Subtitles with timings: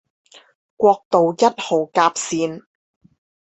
[0.77, 2.63] 國道一號甲線